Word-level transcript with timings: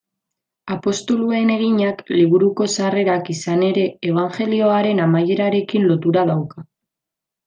Apostoluen 0.75 1.49
Eginak 1.55 1.99
liburuko 2.13 2.67
sarrerak, 2.77 3.29
izan 3.35 3.61
ere, 3.67 3.83
Ebanjelioaren 4.13 5.03
amaierarekin 5.07 5.87
lotura 5.93 6.25
dauka. 6.35 6.65